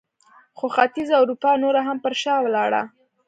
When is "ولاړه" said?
2.41-2.81